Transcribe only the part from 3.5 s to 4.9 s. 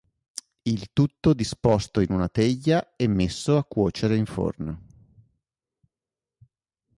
a cuocere in forno.